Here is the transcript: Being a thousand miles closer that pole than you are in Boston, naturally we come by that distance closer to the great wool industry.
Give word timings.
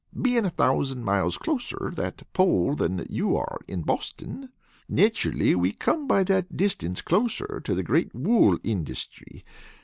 Being 0.19 0.45
a 0.45 0.49
thousand 0.49 1.03
miles 1.05 1.37
closer 1.37 1.93
that 1.95 2.23
pole 2.33 2.73
than 2.73 3.05
you 3.07 3.37
are 3.37 3.59
in 3.67 3.83
Boston, 3.83 4.49
naturally 4.89 5.53
we 5.53 5.73
come 5.73 6.07
by 6.07 6.23
that 6.23 6.57
distance 6.57 7.03
closer 7.03 7.61
to 7.63 7.75
the 7.75 7.83
great 7.83 8.15
wool 8.15 8.57
industry. 8.63 9.45